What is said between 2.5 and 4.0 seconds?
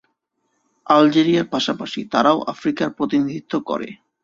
আফ্রিকার প্রতিনিধিত্ব করে।